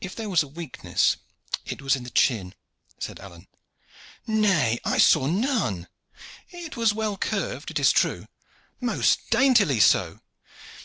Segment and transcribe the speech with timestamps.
[0.00, 1.18] "If there was a weakness
[1.64, 2.56] it was in the chin,"
[2.98, 3.46] said Alleyne.
[4.26, 4.80] "Nay.
[4.84, 5.86] I saw none."
[6.50, 8.26] "It was well curved, it is true."
[8.80, 10.18] "Most daintily so."